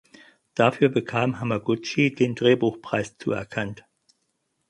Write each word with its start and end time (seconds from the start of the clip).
Dafür 0.55 0.89
bekam 0.89 1.39
Hamaguchi 1.39 2.11
den 2.15 2.33
Drehbuchpreis 2.33 3.19
zuerkannt. 3.19 3.85